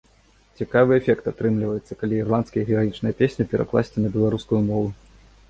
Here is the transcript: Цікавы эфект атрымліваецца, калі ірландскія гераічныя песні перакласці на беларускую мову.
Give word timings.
Цікавы 0.61 0.91
эфект 0.99 1.27
атрымліваецца, 1.31 1.97
калі 1.99 2.17
ірландскія 2.21 2.65
гераічныя 2.71 3.17
песні 3.21 3.49
перакласці 3.53 3.97
на 4.07 4.13
беларускую 4.19 4.61
мову. 4.73 4.89